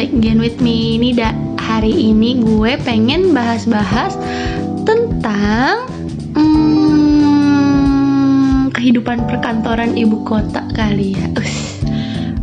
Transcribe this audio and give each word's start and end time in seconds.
back 0.00 0.16
again 0.16 0.40
with 0.40 0.64
me. 0.64 0.96
Ini 0.96 1.12
da 1.12 1.36
hari 1.60 1.92
ini 1.92 2.40
gue 2.40 2.80
pengen 2.88 3.36
bahas-bahas 3.36 4.16
tentang 4.88 5.92
hmm, 6.32 7.52
kehidupan 8.72 9.28
perkantoran 9.28 10.00
ibu 10.00 10.24
kota 10.24 10.64
kali 10.72 11.20
ya. 11.20 11.28
Ush, 11.36 11.84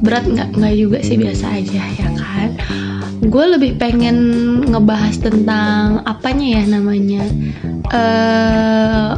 Berat 0.05 0.29
nggak? 0.29 0.53
Nggak 0.53 0.75
juga 0.77 1.01
sih 1.01 1.17
biasa 1.17 1.57
aja 1.57 1.81
ya 1.97 2.13
kan? 2.13 2.53
Gue 3.25 3.49
lebih 3.49 3.81
pengen 3.81 4.17
ngebahas 4.69 5.17
tentang 5.17 6.05
apanya 6.05 6.61
ya 6.61 6.63
namanya? 6.77 7.25
Uh, 7.89 9.17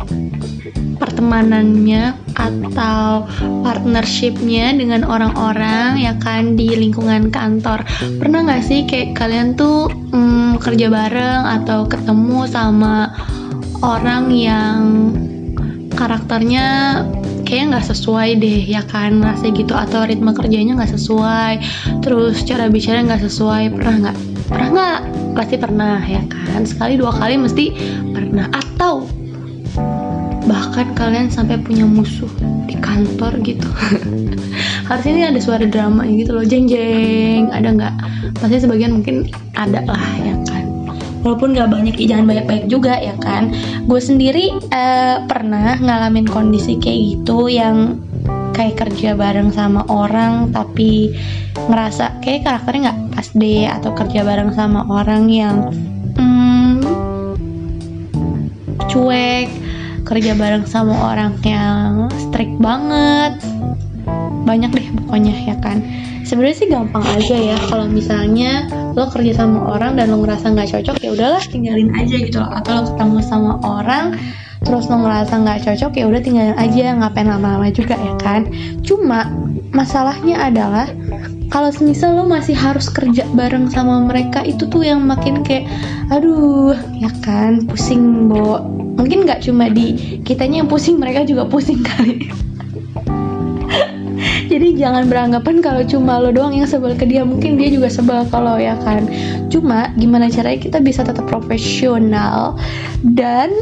pertemanannya 0.99 2.13
atau 2.35 3.25
partnershipnya 3.63 4.75
dengan 4.75 5.07
orang-orang 5.07 5.97
ya 5.97 6.13
kan 6.19 6.59
di 6.59 6.69
lingkungan 6.75 7.31
kantor. 7.31 7.87
Pernah 8.19 8.45
nggak 8.45 8.63
sih 8.63 8.83
kayak 8.85 9.15
kalian 9.15 9.55
tuh 9.55 9.87
hmm, 9.89 10.59
kerja 10.59 10.91
bareng 10.91 11.43
atau 11.63 11.87
ketemu 11.87 12.45
sama 12.45 13.09
orang 13.79 14.27
yang 14.35 14.79
karakternya 15.95 17.01
kayaknya 17.43 17.75
nggak 17.75 17.87
sesuai 17.89 18.29
deh 18.37 18.61
ya 18.61 18.85
kan 18.85 19.19
rasa 19.25 19.49
gitu 19.49 19.73
atau 19.73 20.05
ritme 20.05 20.31
kerjanya 20.37 20.77
nggak 20.77 20.93
sesuai 20.93 21.53
terus 22.05 22.45
cara 22.45 22.69
bicara 22.69 23.01
nggak 23.01 23.25
sesuai 23.25 23.73
pernah 23.73 23.95
nggak? 24.07 24.17
Pernah 24.49 24.69
nggak? 24.69 24.99
Pasti 25.33 25.55
pernah 25.57 25.99
ya 26.03 26.21
kan? 26.29 26.61
Sekali 26.67 26.97
dua 26.99 27.13
kali 27.15 27.39
mesti 27.39 27.65
pernah. 28.13 28.49
Atau 28.53 29.18
bahkan 30.47 30.95
kalian 30.95 31.27
sampai 31.27 31.59
punya 31.59 31.83
musuh 31.83 32.29
di 32.69 32.77
kantor 32.79 33.39
gitu. 33.43 33.67
Harusnya 34.87 35.11
ini 35.11 35.23
ada 35.35 35.39
suara 35.41 35.65
drama 35.65 36.05
gitu 36.07 36.31
loh 36.35 36.45
jeng 36.45 36.69
jeng 36.69 37.51
ada 37.51 37.73
nggak? 37.73 37.95
Pasti 38.39 38.63
sebagian 38.63 38.99
mungkin 38.99 39.27
ada 39.57 39.83
lah 39.83 40.05
ya 40.23 40.35
kan? 40.47 40.63
Walaupun 41.25 41.51
nggak 41.51 41.69
banyak 41.69 41.95
jangan 41.99 42.25
banyak-banyak 42.29 42.65
juga 42.71 42.95
ya 42.95 43.15
kan? 43.19 43.51
Gue 43.89 43.99
sendiri 43.99 44.55
uh, 44.71 45.27
pernah 45.27 45.75
ngalamin 45.81 46.29
kondisi 46.29 46.79
kayak 46.79 46.99
gitu 47.19 47.51
yang 47.51 47.99
kayak 48.59 48.75
kerja 48.75 49.15
bareng 49.15 49.55
sama 49.55 49.87
orang 49.87 50.51
tapi 50.51 51.15
ngerasa 51.71 52.19
kayak 52.19 52.43
karakternya 52.43 52.91
nggak 52.91 52.99
pas 53.15 53.27
deh 53.31 53.63
atau 53.71 53.91
kerja 53.95 54.21
bareng 54.27 54.51
sama 54.51 54.83
orang 54.91 55.31
yang 55.31 55.71
hmm, 56.19 56.83
cuek 58.91 59.47
kerja 60.09 60.33
bareng 60.33 60.65
sama 60.65 60.97
orang 61.13 61.37
yang 61.45 62.09
strict 62.17 62.57
banget. 62.57 63.37
Banyak 64.49 64.73
deh 64.73 64.87
pokoknya 65.05 65.33
ya 65.45 65.55
kan? 65.61 65.85
Sebenarnya 66.25 66.57
sih 66.57 66.69
gampang 66.69 67.05
aja 67.05 67.37
ya 67.37 67.57
kalau 67.69 67.85
misalnya 67.85 68.65
lo 68.97 69.05
kerja 69.09 69.45
sama 69.45 69.77
orang 69.77 69.97
dan 69.97 70.09
lo 70.09 70.21
ngerasa 70.25 70.53
nggak 70.53 70.69
cocok 70.73 70.97
ya 71.01 71.09
udahlah 71.13 71.41
tinggalin 71.45 71.93
aja 71.93 72.15
gitu 72.17 72.41
loh. 72.41 72.49
Atau 72.49 72.71
lo 72.73 72.81
ketemu 72.89 73.17
sama 73.21 73.51
orang 73.61 74.17
terus 74.65 74.89
lo 74.89 74.97
ngerasa 75.05 75.33
nggak 75.45 75.59
cocok 75.69 75.91
ya 75.95 76.05
udah 76.09 76.21
tinggalin 76.21 76.57
aja 76.57 76.97
ngapain 76.97 77.29
lama-lama 77.29 77.69
juga 77.69 77.93
ya 77.93 78.13
kan? 78.17 78.49
Cuma 78.81 79.29
masalahnya 79.73 80.41
adalah 80.41 80.89
kalau 81.49 81.73
semisal 81.73 82.13
lo 82.13 82.29
masih 82.29 82.53
harus 82.53 82.93
kerja 82.93 83.25
bareng 83.33 83.69
sama 83.73 84.05
mereka 84.05 84.45
itu 84.45 84.69
tuh 84.69 84.85
yang 84.85 85.01
makin 85.01 85.41
kayak 85.41 85.65
aduh 86.13 86.77
ya 86.97 87.09
kan? 87.25 87.65
Pusing 87.65 88.29
bo 88.29 88.78
mungkin 88.99 89.23
nggak 89.23 89.47
cuma 89.47 89.71
di 89.71 90.19
kitanya 90.27 90.59
yang 90.59 90.67
pusing 90.67 90.99
mereka 90.99 91.23
juga 91.23 91.47
pusing 91.47 91.79
kali. 91.79 92.27
Jadi 94.51 94.75
jangan 94.75 95.07
beranggapan 95.07 95.63
kalau 95.63 95.85
cuma 95.87 96.19
lo 96.19 96.35
doang 96.35 96.51
yang 96.51 96.67
sebel 96.67 96.91
ke 96.99 97.07
dia. 97.07 97.23
Mungkin 97.23 97.55
dia 97.55 97.71
juga 97.71 97.87
sebel 97.87 98.27
kalau 98.27 98.59
ya 98.59 98.75
kan. 98.83 99.07
Cuma 99.47 99.95
gimana 99.95 100.27
caranya 100.27 100.59
kita 100.59 100.83
bisa 100.83 101.07
tetap 101.07 101.23
profesional 101.31 102.59
dan 103.15 103.53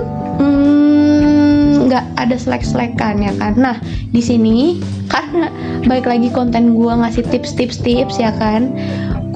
nggak 1.85 2.05
hmm, 2.07 2.17
ada 2.17 2.35
selek-selekan 2.39 3.21
ya 3.21 3.33
kan. 3.37 3.53
Nah 3.59 3.77
di 4.09 4.23
sini 4.23 4.81
karena 5.13 5.53
baik 5.85 6.09
lagi 6.09 6.33
konten 6.33 6.73
gue 6.73 6.89
ngasih 6.89 7.27
tips-tips-tips 7.29 8.17
ya 8.17 8.33
kan 8.35 8.73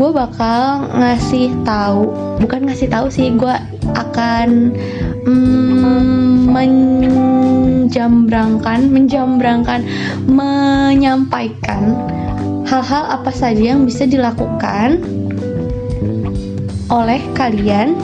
gue 0.01 0.09
bakal 0.09 0.88
ngasih 0.97 1.51
tahu 1.62 2.09
bukan 2.41 2.66
ngasih 2.66 2.89
tahu 2.89 3.12
sih 3.12 3.29
gue 3.38 3.56
akan 3.94 4.73
mm, 5.29 5.70
menjambrangkan 6.52 8.94
menjambrangkan 8.94 9.81
menyampaikan 10.30 11.97
hal-hal 12.69 13.03
apa 13.19 13.31
saja 13.36 13.75
yang 13.75 13.84
bisa 13.84 14.08
dilakukan 14.08 15.03
oleh 16.92 17.24
kalian 17.36 17.96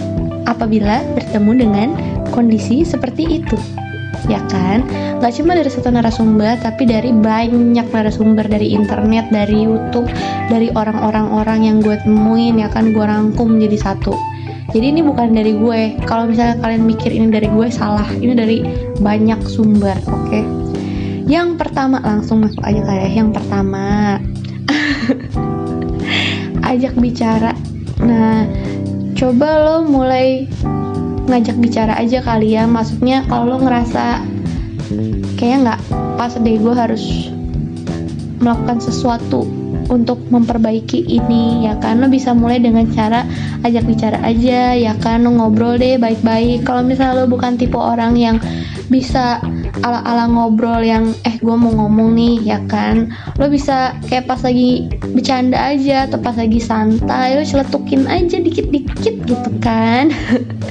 apabila 0.48 1.04
bertemu 1.16 1.52
dengan 1.60 1.90
kondisi 2.32 2.88
seperti 2.88 3.44
itu. 3.44 3.60
Ya 4.28 4.44
kan? 4.52 4.84
Gak 5.24 5.40
cuma 5.40 5.56
dari 5.56 5.72
satu 5.72 5.88
narasumber 5.88 6.60
tapi 6.60 6.84
dari 6.84 7.16
banyak 7.16 7.88
narasumber 7.88 8.44
dari 8.50 8.76
internet 8.76 9.32
dari 9.32 9.64
YouTube 9.68 10.10
dari 10.52 10.68
orang-orang 10.76 11.32
orang 11.32 11.60
yang 11.64 11.80
gue 11.80 11.96
temuin 12.04 12.60
ya 12.60 12.68
kan? 12.68 12.92
Gue 12.92 13.08
rangkum 13.08 13.56
jadi 13.60 13.78
satu 13.80 14.16
jadi 14.76 14.92
ini 14.92 15.00
bukan 15.00 15.32
dari 15.32 15.56
gue. 15.56 15.96
Kalau 16.04 16.28
misalnya 16.28 16.60
kalian 16.60 16.84
mikir 16.84 17.12
ini 17.12 17.32
dari 17.32 17.48
gue 17.48 17.68
salah. 17.72 18.08
Ini 18.12 18.34
dari 18.36 18.58
banyak 19.00 19.40
sumber 19.48 19.96
oke? 20.08 20.28
Okay? 20.28 20.44
yang 21.28 21.60
pertama 21.60 22.00
langsung 22.00 22.40
masuk 22.40 22.64
aja 22.64 22.80
kayak 22.88 23.12
yang 23.12 23.36
pertama 23.36 24.16
ajak 26.72 26.96
bicara. 26.96 27.52
Nah 28.00 28.48
coba 29.12 29.48
lo 29.60 29.76
mulai 29.84 30.48
ngajak 31.28 31.60
bicara 31.60 32.00
aja 32.00 32.24
kali 32.24 32.56
ya. 32.56 32.64
Maksudnya 32.64 33.28
kalau 33.28 33.56
lo 33.56 33.58
ngerasa 33.60 34.24
kayaknya 35.36 35.58
nggak 35.68 35.80
pas 36.16 36.32
deh 36.40 36.56
gue 36.56 36.74
harus 36.74 37.28
melakukan 38.40 38.80
sesuatu 38.80 39.44
untuk 39.88 40.20
memperbaiki 40.28 41.08
ini 41.08 41.68
ya 41.68 41.80
kan? 41.80 42.00
Lo 42.04 42.08
bisa 42.12 42.36
mulai 42.36 42.60
dengan 42.60 42.88
cara 42.92 43.24
ajak 43.64 43.84
bicara 43.88 44.18
aja 44.24 44.76
ya 44.76 44.94
kan? 45.00 45.24
Lo 45.24 45.32
ngobrol 45.34 45.80
deh 45.80 46.00
baik-baik. 46.00 46.68
Kalau 46.68 46.84
misalnya 46.84 47.24
lo 47.24 47.32
bukan 47.32 47.56
tipe 47.56 47.76
orang 47.80 48.16
yang 48.16 48.38
bisa 48.88 49.44
ala-ala 49.84 50.32
ngobrol 50.32 50.80
yang 50.80 51.12
eh 51.28 51.36
gue 51.38 51.56
mau 51.56 51.72
ngomong 51.72 52.16
nih 52.16 52.36
ya 52.44 52.60
kan? 52.66 53.12
Lo 53.38 53.52
bisa 53.52 53.96
kayak 54.08 54.28
pas 54.28 54.42
lagi 54.42 54.88
bercanda 55.12 55.60
aja 55.60 56.08
atau 56.08 56.18
pas 56.20 56.36
lagi 56.36 56.58
santai 56.58 57.38
lo 57.38 57.44
celetukin 57.44 58.08
aja 58.08 58.40
dikit-dikit 58.40 59.16
gitu 59.28 59.52
kan? 59.60 60.12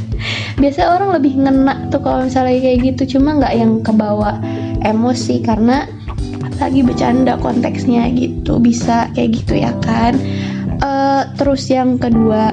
Biasa 0.60 0.88
orang 0.88 1.20
lebih 1.20 1.36
ngena 1.44 1.92
tuh 1.92 2.00
kalau 2.00 2.26
misalnya 2.26 2.56
kayak 2.58 2.78
gitu. 2.94 3.18
Cuma 3.18 3.36
nggak 3.36 3.54
yang 3.54 3.72
kebawa 3.84 4.40
emosi 4.82 5.44
karena 5.44 5.84
lagi 6.56 6.80
bercanda 6.80 7.36
konteksnya 7.38 8.08
gitu 8.12 8.58
bisa 8.60 9.08
kayak 9.12 9.40
gitu 9.42 9.60
ya 9.60 9.72
kan? 9.84 10.16
Uh, 10.80 11.24
terus 11.40 11.68
yang 11.72 11.96
kedua 11.96 12.52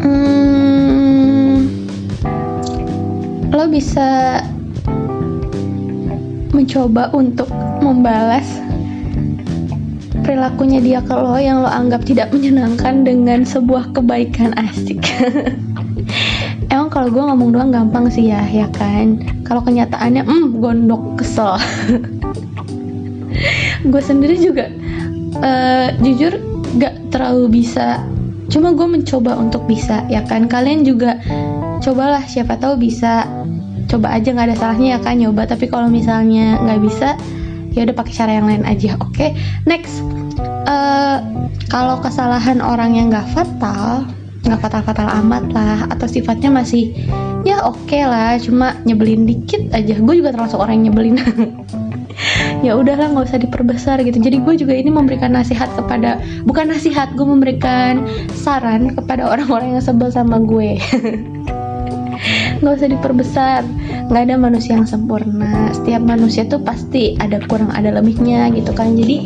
hmm, 0.00 1.68
lo 3.52 3.64
bisa 3.68 4.40
mencoba 6.56 7.12
untuk 7.12 7.48
membalas 7.80 8.46
perilakunya 10.24 10.78
dia 10.78 11.00
ke 11.02 11.14
lo 11.16 11.36
yang 11.40 11.64
lo 11.64 11.70
anggap 11.70 12.04
tidak 12.04 12.30
menyenangkan 12.30 13.02
dengan 13.02 13.42
sebuah 13.42 13.90
kebaikan 13.96 14.52
asik. 14.54 15.00
Emang 16.72 16.86
kalau 16.86 17.10
gue 17.10 17.22
ngomong 17.22 17.50
doang 17.50 17.70
gampang 17.74 18.06
sih 18.12 18.30
ya 18.30 18.46
ya 18.46 18.70
kan 18.70 19.39
kalau 19.50 19.66
kenyataannya 19.66 20.22
hmm 20.22 20.62
gondok 20.62 21.18
kesel. 21.18 21.58
Gue 23.90 23.98
sendiri 23.98 24.38
juga 24.38 24.70
uh, 25.42 25.90
jujur 25.98 26.38
gak 26.78 27.10
terlalu 27.10 27.58
bisa. 27.58 28.06
Cuma 28.46 28.74
gue 28.74 28.86
mencoba 28.86 29.34
untuk 29.34 29.66
bisa 29.66 30.06
ya 30.06 30.22
kan? 30.22 30.46
Kalian 30.46 30.86
juga 30.86 31.18
cobalah 31.82 32.22
siapa 32.30 32.62
tahu 32.62 32.78
bisa. 32.78 33.26
Coba 33.90 34.14
aja 34.14 34.30
nggak 34.30 34.54
ada 34.54 34.56
salahnya 34.58 34.88
ya 34.94 35.00
kan? 35.02 35.18
Nyoba. 35.18 35.50
Tapi 35.50 35.66
kalau 35.66 35.90
misalnya 35.90 36.62
nggak 36.62 36.80
bisa 36.86 37.18
ya 37.74 37.86
udah 37.86 37.94
pakai 37.98 38.14
cara 38.14 38.30
yang 38.38 38.46
lain 38.46 38.62
aja 38.66 38.94
oke? 39.02 39.14
Okay? 39.14 39.34
next 39.66 40.02
uh, 40.66 41.22
kalau 41.70 41.98
kesalahan 42.02 42.58
orang 42.62 42.98
yang 42.98 43.10
nggak 43.10 43.26
fatal 43.34 44.06
nggak 44.46 44.60
fatal-fatal 44.62 45.08
amat 45.22 45.44
lah 45.54 45.78
atau 45.92 46.06
sifatnya 46.10 46.50
masih 46.50 46.96
ya 47.46 47.64
oke 47.64 47.76
okay 47.88 48.04
lah 48.04 48.36
cuma 48.40 48.76
nyebelin 48.84 49.24
dikit 49.24 49.72
aja. 49.72 49.96
Gue 49.98 50.20
juga 50.20 50.34
termasuk 50.34 50.60
orang 50.60 50.82
yang 50.82 50.92
nyebelin. 50.92 51.16
Ya 52.60 52.76
udahlah 52.76 53.16
nggak 53.16 53.32
usah 53.32 53.40
diperbesar 53.40 53.96
gitu. 54.04 54.20
Jadi 54.20 54.44
gue 54.44 54.54
juga 54.60 54.76
ini 54.76 54.92
memberikan 54.92 55.32
nasihat 55.32 55.72
kepada 55.72 56.20
bukan 56.44 56.68
nasihat 56.68 57.16
gue 57.16 57.24
memberikan 57.24 58.04
saran 58.36 58.92
kepada 58.92 59.24
orang-orang 59.24 59.80
yang 59.80 59.84
sebel 59.84 60.12
sama 60.12 60.36
gue. 60.44 60.76
Nggak 62.60 62.74
usah 62.76 62.88
diperbesar. 62.92 63.60
Nggak 64.12 64.22
ada 64.28 64.36
manusia 64.36 64.76
yang 64.76 64.84
sempurna. 64.84 65.72
Setiap 65.72 66.04
manusia 66.04 66.44
tuh 66.44 66.60
pasti 66.60 67.16
ada 67.16 67.40
kurang 67.48 67.72
ada 67.72 67.88
lebihnya 67.88 68.52
gitu 68.52 68.76
kan. 68.76 68.92
Jadi 68.92 69.16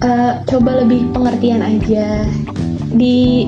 uh, 0.00 0.40
coba 0.48 0.80
lebih 0.80 1.12
pengertian 1.12 1.60
aja. 1.60 2.24
Di 2.90 3.44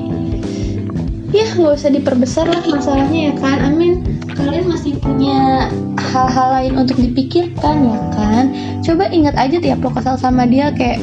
ya 1.33 1.49
nggak 1.57 1.73
usah 1.73 1.89
diperbesar 1.89 2.45
lah 2.45 2.61
masalahnya 2.61 3.19
ya 3.29 3.33
kan. 3.41 3.57
Amin. 3.65 4.05
Kalian 4.37 4.69
masih 4.69 4.97
punya 5.01 5.67
hal-hal 5.97 6.47
lain 6.61 6.73
untuk 6.77 6.97
dipikirkan 7.01 7.89
ya 7.89 7.99
kan. 8.13 8.45
Coba 8.85 9.09
ingat 9.09 9.33
aja 9.35 9.57
tiap 9.57 9.81
lo 9.81 9.89
kesal 9.89 10.15
sama 10.15 10.45
dia 10.45 10.69
kayak 10.69 11.01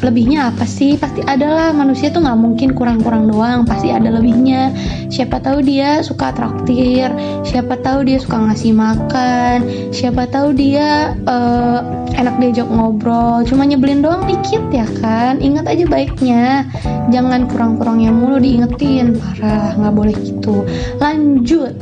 lebihnya 0.00 0.52
apa 0.52 0.64
sih? 0.64 0.96
Pasti 0.96 1.20
ada 1.24 1.46
lah. 1.46 1.70
Manusia 1.76 2.08
tuh 2.08 2.24
nggak 2.24 2.40
mungkin 2.40 2.68
kurang-kurang 2.72 3.28
doang. 3.28 3.68
Pasti 3.68 3.92
ada 3.92 4.08
lebihnya. 4.08 4.72
Siapa 5.12 5.40
tahu 5.40 5.60
dia 5.64 6.00
suka 6.00 6.32
traktir. 6.32 7.12
Siapa 7.44 7.76
tahu 7.80 8.08
dia 8.08 8.18
suka 8.20 8.50
ngasih 8.50 8.72
makan. 8.72 9.56
Siapa 9.92 10.28
tahu 10.28 10.56
dia 10.56 11.14
uh, 11.28 11.84
enak 12.16 12.40
diajak 12.40 12.68
ngobrol. 12.68 13.44
Cuma 13.44 13.68
nyebelin 13.68 14.00
doang 14.00 14.24
dikit 14.24 14.64
ya 14.72 14.88
kan? 15.00 15.38
Ingat 15.38 15.68
aja 15.68 15.84
baiknya. 15.86 16.64
Jangan 17.12 17.48
kurang-kurangnya 17.48 18.10
mulu 18.12 18.40
diingetin. 18.40 19.20
Parah 19.20 19.76
nggak 19.76 19.94
boleh 19.94 20.16
gitu. 20.24 20.64
Lanjut. 20.98 21.76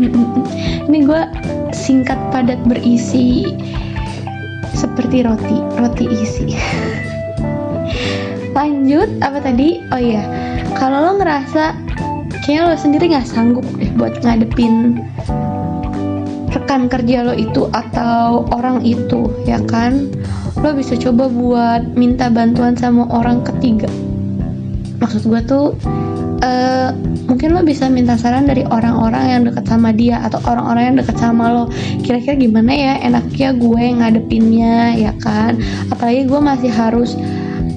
Ini 0.88 0.98
gue 1.02 1.22
singkat 1.74 2.18
padat 2.30 2.62
berisi. 2.66 3.50
Seperti 4.74 5.22
roti 5.22 5.58
roti 5.78 6.04
isi 6.10 6.50
lanjut 8.54 9.10
apa 9.18 9.42
tadi? 9.42 9.82
Oh 9.90 10.00
iya 10.00 10.22
kalau 10.78 11.02
lo 11.02 11.12
ngerasa 11.18 11.74
kayaknya 12.46 12.70
lo 12.70 12.74
sendiri 12.78 13.04
nggak 13.10 13.26
sanggup 13.26 13.66
deh 13.78 13.90
buat 13.98 14.22
ngadepin 14.22 15.02
rekan 16.54 16.86
kerja 16.86 17.26
lo 17.26 17.34
itu 17.34 17.66
atau 17.74 18.46
orang 18.54 18.80
itu 18.86 19.26
ya 19.44 19.58
kan? 19.66 20.06
Lo 20.62 20.70
bisa 20.72 20.94
coba 20.94 21.26
buat 21.26 21.82
minta 21.98 22.30
bantuan 22.30 22.78
sama 22.78 23.10
orang 23.10 23.42
ketiga. 23.42 23.90
Maksud 25.02 25.26
gue 25.28 25.40
tuh 25.44 25.66
uh, 26.40 26.90
mungkin 27.26 27.58
lo 27.58 27.60
bisa 27.66 27.90
minta 27.90 28.14
saran 28.14 28.46
dari 28.46 28.62
orang-orang 28.64 29.24
yang 29.28 29.42
deket 29.50 29.66
sama 29.66 29.90
dia 29.90 30.22
atau 30.22 30.38
orang-orang 30.46 30.94
yang 30.94 30.96
deket 31.02 31.16
sama 31.18 31.50
lo. 31.50 31.64
Kira-kira 32.06 32.38
gimana 32.38 32.72
ya 32.72 32.94
enaknya 33.02 33.50
gue 33.58 33.84
ngadepinnya 33.98 34.94
ya 34.94 35.12
kan? 35.20 35.58
Apalagi 35.90 36.24
gue 36.30 36.40
masih 36.40 36.70
harus 36.70 37.18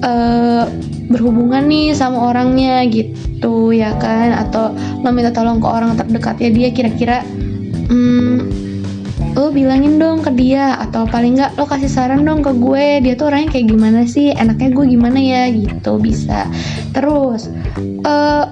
uh, 0.02 0.64
berhubungan 1.08 1.64
nih 1.66 1.96
sama 1.96 2.30
orangnya 2.30 2.84
gitu 2.86 3.72
ya 3.72 3.96
kan? 3.96 4.34
Atau 4.34 4.74
lo 4.74 5.08
minta 5.10 5.32
tolong 5.32 5.58
ke 5.62 5.68
orang 5.68 5.96
terdekat 5.96 6.36
ya 6.42 6.50
dia 6.52 6.68
kira-kira 6.74 7.24
hmm, 7.88 8.36
lo 9.38 9.54
bilangin 9.54 10.02
dong 10.02 10.20
ke 10.20 10.34
dia 10.34 10.76
atau 10.82 11.06
paling 11.06 11.38
nggak 11.38 11.56
lo 11.56 11.64
kasih 11.64 11.90
saran 11.90 12.26
dong 12.26 12.42
ke 12.42 12.50
gue 12.50 13.06
dia 13.06 13.14
tuh 13.14 13.30
orangnya 13.30 13.54
kayak 13.54 13.66
gimana 13.70 14.00
sih? 14.04 14.34
Enaknya 14.34 14.74
gue 14.74 14.86
gimana 14.90 15.18
ya? 15.18 15.42
Gitu 15.50 15.92
bisa. 16.02 16.50
Terus 16.92 17.48
uh, 18.04 18.44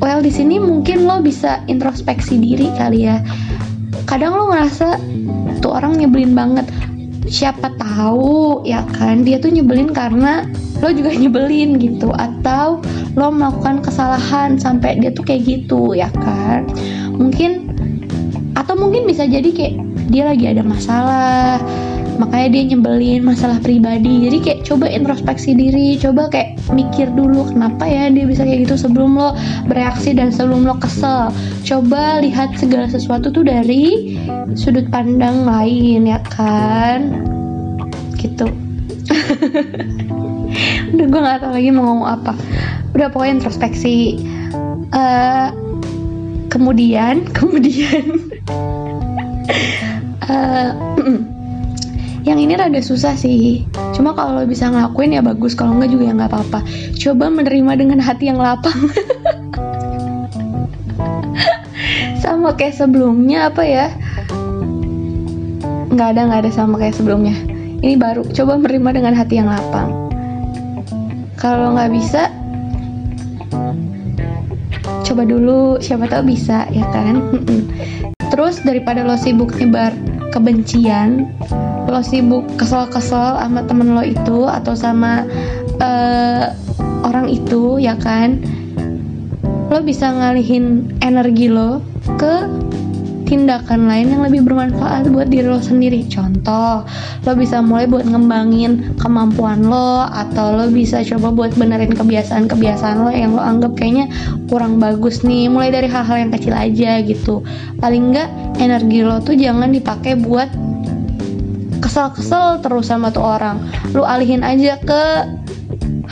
well 0.00 0.20
di 0.20 0.32
sini 0.32 0.60
mungkin 0.60 1.08
lo 1.08 1.24
bisa 1.24 1.64
introspeksi 1.66 2.38
diri 2.38 2.68
kali 2.76 3.08
ya. 3.08 3.24
Kadang 4.06 4.38
lo 4.38 4.52
ngerasa 4.54 5.00
tuh 5.58 5.72
orang 5.74 5.98
nyebelin 5.98 6.36
banget 6.36 6.68
siapa 7.26 7.74
tahu 7.76 8.62
ya 8.66 8.82
kan? 8.94 9.22
Dia 9.26 9.42
tuh 9.42 9.52
nyebelin 9.52 9.90
karena 9.90 10.46
lo 10.80 10.88
juga 10.90 11.12
nyebelin 11.22 11.78
gitu. 11.78 12.10
Atau 12.14 12.80
lo 13.18 13.28
melakukan 13.30 13.82
kesalahan 13.82 14.56
sampai 14.56 14.98
dia 15.02 15.12
tuh 15.12 15.26
kayak 15.26 15.42
gitu 15.46 15.92
ya 15.92 16.08
kan? 16.22 16.66
Mungkin 17.14 17.76
atau 18.56 18.72
mungkin 18.72 19.04
bisa 19.04 19.28
jadi 19.28 19.46
kayak 19.52 19.74
dia 20.08 20.24
lagi 20.32 20.48
ada 20.48 20.62
masalah 20.64 21.60
makanya 22.16 22.48
dia 22.52 22.62
nyebelin 22.74 23.22
masalah 23.24 23.60
pribadi. 23.60 24.28
Jadi 24.28 24.38
kayak 24.42 24.60
coba 24.64 24.88
introspeksi 24.88 25.52
diri 25.52 25.96
coba 26.00 26.28
kayak 26.32 26.56
mikir 26.72 27.08
dulu 27.12 27.48
kenapa 27.52 27.84
ya 27.86 28.08
dia 28.10 28.24
bisa 28.24 28.42
kayak 28.42 28.68
gitu 28.68 28.76
sebelum 28.76 29.16
lo 29.16 29.36
bereaksi 29.68 30.16
dan 30.16 30.32
sebelum 30.32 30.64
lo 30.64 30.76
kesel. 30.80 31.30
Coba 31.62 32.20
lihat 32.24 32.56
segala 32.56 32.88
sesuatu 32.88 33.28
tuh 33.30 33.44
dari 33.44 34.16
sudut 34.56 34.88
pandang 34.88 35.44
lain 35.44 36.08
ya 36.08 36.20
kan? 36.32 37.12
Gitu. 38.16 38.48
Udah 40.96 41.06
gue 41.06 41.20
nggak 41.20 41.40
tahu 41.44 41.52
lagi 41.52 41.70
mau 41.70 41.84
ngomong 41.92 42.08
apa. 42.08 42.32
Udah 42.96 43.12
pokoknya 43.12 43.44
introspeksi. 43.44 44.24
Uh, 44.94 45.50
kemudian 46.48 47.26
kemudian. 47.36 48.32
Uh, 50.26 50.74
yang 52.26 52.42
ini 52.42 52.58
rada 52.58 52.82
susah 52.82 53.14
sih. 53.14 53.62
Cuma 53.94 54.10
kalau 54.18 54.42
bisa 54.42 54.66
ngelakuin 54.66 55.14
ya 55.14 55.22
bagus 55.22 55.54
kalau 55.54 55.78
enggak 55.78 55.94
juga 55.94 56.10
ya 56.10 56.12
nggak 56.18 56.30
apa-apa. 56.34 56.60
Coba 56.98 57.30
menerima 57.30 57.72
dengan 57.78 58.02
hati 58.02 58.26
yang 58.26 58.42
lapang. 58.42 58.74
Sama 62.26 62.58
kayak 62.58 62.74
sebelumnya 62.74 63.46
apa 63.46 63.62
ya? 63.62 63.94
Nggak 65.94 66.08
ada 66.18 66.20
nggak 66.26 66.40
ada 66.42 66.50
sama 66.50 66.82
kayak 66.82 66.98
sebelumnya. 66.98 67.38
Ini 67.78 67.94
baru 67.94 68.26
coba 68.34 68.58
menerima 68.58 68.90
dengan 68.98 69.14
hati 69.14 69.38
yang 69.38 69.46
lapang. 69.46 70.10
Kalau 71.38 71.78
nggak 71.78 71.94
bisa 71.94 72.34
coba 75.06 75.22
dulu. 75.22 75.78
Siapa 75.78 76.10
tahu 76.10 76.26
bisa 76.26 76.66
ya 76.74 76.82
kan? 76.90 77.22
Terus 78.34 78.66
daripada 78.66 79.06
lo 79.06 79.14
sibuk 79.14 79.54
nyebar 79.54 79.94
kebencian 80.34 81.30
lo 81.86 82.02
sibuk 82.02 82.44
kesel-kesel 82.58 83.38
sama 83.38 83.62
temen 83.64 83.94
lo 83.94 84.02
itu 84.02 84.46
atau 84.46 84.74
sama 84.74 85.22
uh, 85.78 86.50
orang 87.06 87.30
itu 87.30 87.78
ya 87.78 87.94
kan 87.94 88.42
lo 89.70 89.82
bisa 89.82 90.10
ngalihin 90.10 90.94
energi 91.02 91.50
lo 91.50 91.82
ke 92.18 92.34
tindakan 93.26 93.90
lain 93.90 94.14
yang 94.14 94.22
lebih 94.22 94.46
bermanfaat 94.46 95.10
buat 95.10 95.26
diri 95.26 95.50
lo 95.50 95.58
sendiri. 95.58 96.06
Contoh, 96.06 96.86
lo 97.26 97.32
bisa 97.34 97.58
mulai 97.58 97.90
buat 97.90 98.06
ngembangin 98.06 98.94
kemampuan 99.02 99.66
lo 99.66 100.06
atau 100.06 100.54
lo 100.54 100.70
bisa 100.70 101.02
coba 101.02 101.34
buat 101.34 101.52
benerin 101.58 101.92
kebiasaan-kebiasaan 101.92 103.02
lo 103.02 103.10
yang 103.10 103.34
lo 103.34 103.42
anggap 103.42 103.74
kayaknya 103.74 104.06
kurang 104.46 104.78
bagus 104.78 105.26
nih. 105.26 105.50
Mulai 105.50 105.74
dari 105.74 105.90
hal-hal 105.90 106.16
yang 106.22 106.30
kecil 106.30 106.54
aja 106.54 107.02
gitu. 107.02 107.42
Paling 107.82 108.14
enggak 108.14 108.30
energi 108.62 109.02
lo 109.02 109.18
tuh 109.18 109.34
jangan 109.34 109.74
dipakai 109.74 110.14
buat 110.22 110.48
kesel-kesel 111.96 112.60
terus 112.60 112.92
sama 112.92 113.08
tuh 113.08 113.24
orang. 113.24 113.56
Lu 113.96 114.04
alihin 114.04 114.44
aja 114.44 114.76
ke 114.76 115.02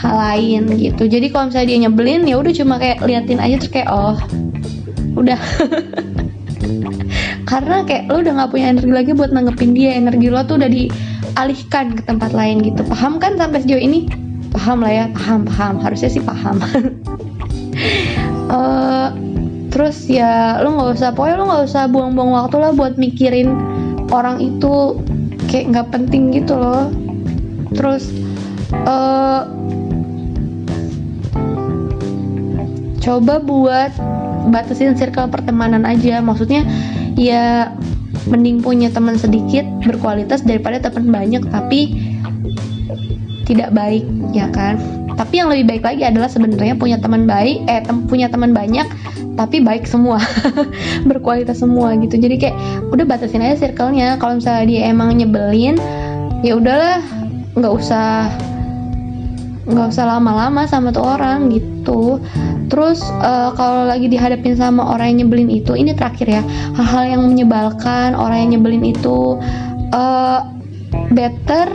hal 0.01 0.15
lain 0.17 0.65
gitu. 0.81 1.05
Jadi 1.05 1.29
kalau 1.29 1.53
misalnya 1.53 1.69
dia 1.69 1.79
nyebelin 1.85 2.25
ya 2.25 2.41
udah 2.41 2.53
cuma 2.57 2.81
kayak 2.81 3.05
liatin 3.05 3.37
aja 3.37 3.61
terus 3.61 3.69
kayak 3.69 3.93
oh 3.93 4.17
udah. 5.13 5.37
Karena 7.49 7.85
kayak 7.85 8.09
lu 8.09 8.25
udah 8.25 8.33
nggak 8.33 8.49
punya 8.49 8.73
energi 8.73 8.93
lagi 8.97 9.11
buat 9.13 9.29
nanggepin 9.29 9.77
dia. 9.77 9.93
Energi 9.93 10.33
lo 10.33 10.41
tuh 10.49 10.57
udah 10.57 10.69
dialihkan 10.73 11.93
ke 11.93 12.01
tempat 12.09 12.33
lain 12.33 12.65
gitu. 12.65 12.81
Paham 12.89 13.21
kan 13.21 13.37
sampai 13.37 13.61
sejauh 13.61 13.77
ini? 13.77 14.09
Paham 14.57 14.81
lah 14.81 14.89
ya. 14.89 15.05
Paham 15.13 15.45
paham. 15.45 15.77
Harusnya 15.85 16.09
sih 16.09 16.23
paham. 16.25 16.57
Uh, 18.49 19.13
terus 19.75 20.09
ya 20.09 20.65
lu 20.65 20.81
nggak 20.81 20.97
usah 20.97 21.13
pokoknya 21.13 21.35
lu 21.35 21.45
nggak 21.45 21.63
usah 21.67 21.83
buang-buang 21.91 22.31
waktu 22.31 22.57
lah 22.57 22.71
buat 22.73 22.95
mikirin 22.95 23.53
orang 24.07 24.39
itu 24.39 24.95
kayak 25.55 25.71
nggak 25.71 25.87
penting 25.87 26.35
gitu 26.35 26.51
loh. 26.51 26.91
Terus 27.71 28.11
uh, 28.83 29.47
coba 32.99 33.39
buat 33.39 33.95
batasin 34.51 34.99
circle 34.99 35.31
pertemanan 35.31 35.87
aja. 35.87 36.19
Maksudnya 36.19 36.67
ya 37.15 37.71
mending 38.27 38.59
punya 38.59 38.91
teman 38.91 39.15
sedikit 39.15 39.63
berkualitas 39.79 40.43
daripada 40.43 40.83
teman 40.83 41.07
banyak 41.07 41.47
tapi 41.47 42.11
tidak 43.47 43.71
baik 43.71 44.03
ya 44.35 44.51
kan? 44.51 44.75
Tapi 45.15 45.39
yang 45.39 45.47
lebih 45.47 45.71
baik 45.71 45.83
lagi 45.87 46.03
adalah 46.03 46.27
sebenarnya 46.27 46.75
punya 46.75 46.99
teman 46.99 47.23
baik 47.23 47.63
eh 47.71 47.79
tem 47.79 48.03
punya 48.11 48.27
teman 48.27 48.51
banyak 48.51 48.83
tapi 49.35 49.61
baik 49.61 49.85
semua. 49.85 50.19
Berkualitas 51.09 51.59
semua 51.59 51.93
gitu. 51.99 52.15
Jadi 52.15 52.35
kayak 52.39 52.55
udah 52.89 53.05
batasin 53.05 53.43
aja 53.43 53.67
circle-nya. 53.67 54.15
Kalau 54.17 54.39
misalnya 54.39 54.65
dia 54.67 54.81
emang 54.89 55.15
nyebelin 55.15 55.75
ya 56.41 56.55
udahlah. 56.55 57.03
Nggak 57.55 57.73
usah 57.75 58.31
nggak 59.65 59.87
usah 59.91 60.05
lama-lama 60.05 60.65
sama 60.65 60.95
tuh 60.95 61.03
orang 61.03 61.51
gitu. 61.51 62.23
Terus 62.71 63.03
uh, 63.21 63.53
kalau 63.53 63.85
lagi 63.85 64.09
dihadapin 64.09 64.57
sama 64.57 64.95
orang 64.95 65.13
yang 65.13 65.27
nyebelin 65.27 65.51
itu 65.51 65.75
ini 65.75 65.91
terakhir 65.93 66.27
ya. 66.31 66.41
Hal-hal 66.73 67.19
yang 67.19 67.21
menyebalkan 67.27 68.15
orang 68.15 68.47
yang 68.47 68.59
nyebelin 68.59 68.95
itu 68.95 69.37
uh, 69.93 70.41
better 71.11 71.69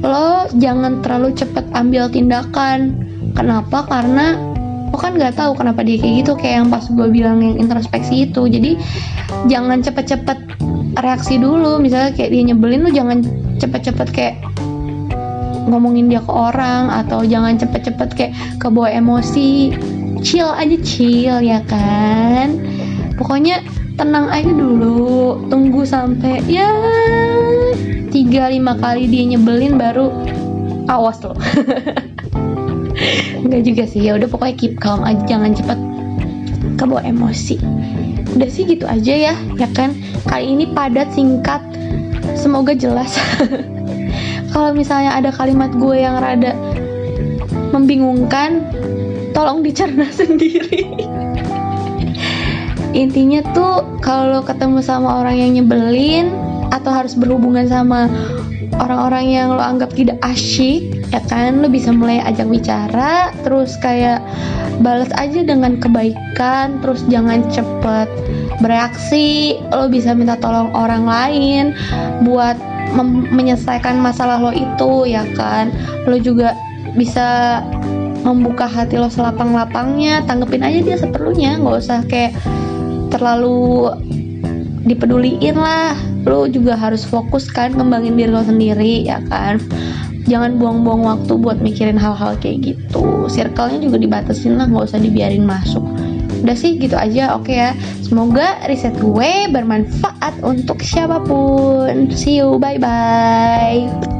lo 0.00 0.48
jangan 0.56 1.04
terlalu 1.04 1.36
cepet 1.36 1.64
ambil 1.76 2.08
tindakan. 2.08 3.06
Kenapa? 3.36 3.86
Karena 3.86 4.49
lo 4.90 4.98
kan 4.98 5.14
nggak 5.14 5.38
tahu 5.38 5.54
kenapa 5.54 5.86
dia 5.86 6.02
kayak 6.02 6.14
gitu 6.26 6.32
kayak 6.34 6.54
yang 6.62 6.68
pas 6.68 6.82
gue 6.90 7.06
bilang 7.10 7.38
yang 7.38 7.56
introspeksi 7.62 8.26
itu. 8.26 8.50
Jadi 8.50 8.74
jangan 9.46 9.86
cepet-cepet 9.86 10.38
reaksi 10.98 11.38
dulu. 11.38 11.78
Misalnya 11.78 12.10
kayak 12.14 12.30
dia 12.34 12.42
nyebelin 12.50 12.82
lo 12.82 12.90
jangan 12.90 13.18
cepet-cepet 13.62 14.08
kayak 14.10 14.34
ngomongin 15.70 16.10
dia 16.10 16.18
ke 16.18 16.32
orang 16.34 16.90
atau 16.90 17.22
jangan 17.22 17.54
cepet-cepet 17.54 18.08
kayak 18.18 18.32
kebawa 18.58 18.90
emosi. 18.90 19.78
Chill 20.20 20.50
aja 20.50 20.76
chill 20.82 21.38
ya 21.40 21.62
kan? 21.70 22.58
Pokoknya 23.14 23.62
tenang 23.94 24.26
aja 24.26 24.50
dulu. 24.50 25.38
Tunggu 25.46 25.86
sampai 25.86 26.42
ya 26.50 26.66
tiga 28.10 28.50
lima 28.50 28.74
kali 28.74 29.06
dia 29.06 29.22
nyebelin 29.32 29.78
baru 29.78 30.10
awas 30.90 31.22
loh 31.22 31.38
Enggak 33.50 33.66
juga 33.66 33.82
sih 33.90 34.06
ya 34.06 34.14
udah 34.14 34.30
pokoknya 34.30 34.54
keep 34.54 34.78
calm 34.78 35.02
aja 35.02 35.26
jangan 35.26 35.50
cepet 35.58 35.78
kebawa 36.78 37.02
emosi. 37.02 37.58
Udah 38.38 38.46
sih 38.46 38.62
gitu 38.62 38.86
aja 38.86 39.10
ya 39.10 39.34
ya 39.58 39.68
kan? 39.74 39.90
Kali 40.30 40.54
ini 40.54 40.70
padat 40.70 41.10
singkat 41.10 41.58
semoga 42.38 42.78
jelas. 42.78 43.10
Kalau 44.54 44.70
misalnya 44.70 45.18
ada 45.18 45.34
kalimat 45.34 45.74
gue 45.74 45.98
yang 45.98 46.22
rada 46.22 46.54
membingungkan 47.74 48.70
tolong 49.34 49.66
dicerna 49.66 50.06
sendiri. 50.22 51.10
Intinya 52.94 53.42
tuh 53.50 53.98
kalau 53.98 54.46
ketemu 54.46 54.78
sama 54.78 55.26
orang 55.26 55.42
yang 55.42 55.50
nyebelin 55.58 56.30
atau 56.70 56.94
harus 56.94 57.18
berhubungan 57.18 57.66
sama 57.66 58.06
orang-orang 58.78 59.26
yang 59.26 59.58
lo 59.58 59.62
anggap 59.62 59.90
tidak 59.90 60.22
asyik 60.22 60.99
ya 61.10 61.20
kan 61.26 61.58
lo 61.58 61.66
bisa 61.66 61.90
mulai 61.90 62.22
ajak 62.22 62.46
bicara 62.46 63.34
terus 63.42 63.74
kayak 63.82 64.22
balas 64.80 65.10
aja 65.18 65.42
dengan 65.42 65.76
kebaikan 65.82 66.78
terus 66.80 67.04
jangan 67.10 67.44
cepet 67.50 68.08
bereaksi. 68.62 69.58
Lo 69.72 69.88
bisa 69.90 70.14
minta 70.14 70.36
tolong 70.38 70.70
orang 70.76 71.04
lain 71.04 71.64
buat 72.22 72.56
menyelesaikan 73.30 73.98
masalah 73.98 74.38
lo 74.38 74.52
itu 74.54 75.10
ya 75.10 75.26
kan? 75.34 75.72
Lo 76.06 76.16
juga 76.20 76.54
bisa 76.94 77.60
membuka 78.20 78.68
hati 78.68 79.00
lo 79.00 79.08
selapang-lapangnya 79.08 80.22
tanggepin 80.28 80.62
aja 80.62 80.78
dia 80.84 80.96
seperlunya. 81.00 81.58
Nggak 81.58 81.76
usah 81.80 82.00
kayak 82.06 82.36
terlalu 83.10 83.90
dipeduliin 84.84 85.56
lah. 85.56 85.96
Lo 86.28 86.44
juga 86.48 86.76
harus 86.76 87.02
fokus 87.02 87.48
kan 87.48 87.72
ngembangin 87.72 88.16
diri 88.16 88.30
lo 88.30 88.44
sendiri 88.44 89.08
ya 89.08 89.24
kan 89.28 89.60
jangan 90.30 90.56
buang-buang 90.62 91.02
waktu 91.02 91.32
buat 91.34 91.58
mikirin 91.58 91.98
hal-hal 91.98 92.38
kayak 92.38 92.62
gitu. 92.62 93.26
Circle-nya 93.26 93.82
juga 93.82 93.98
dibatasin 93.98 94.54
lah 94.54 94.70
nggak 94.70 94.94
usah 94.94 95.02
dibiarin 95.02 95.42
masuk. 95.42 95.82
Udah 96.46 96.56
sih 96.56 96.78
gitu 96.78 96.94
aja. 96.94 97.34
Oke 97.34 97.58
ya. 97.58 97.74
Semoga 98.00 98.62
riset 98.70 98.94
gue 99.02 99.50
bermanfaat 99.50 100.40
untuk 100.46 100.80
siapa 100.86 101.18
pun. 101.26 102.08
See 102.14 102.38
you. 102.38 102.56
Bye 102.62 102.78
bye 102.78 104.19